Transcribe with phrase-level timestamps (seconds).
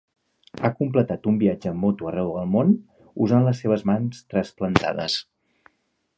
[0.61, 2.73] Ha completat un viatge en moto arreu el món
[3.27, 5.21] usant les seves mans trasplantades.